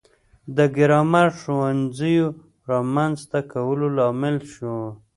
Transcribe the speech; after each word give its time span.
د 0.55 0.57
ګرامر 0.77 1.27
ښوونځیو 1.39 2.27
رامنځته 2.71 3.39
کولو 3.51 3.87
لامل 3.97 4.37
شو. 4.53 4.75